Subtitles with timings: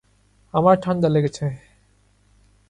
[0.53, 1.45] আমার ঠান্ডা লেগেছে।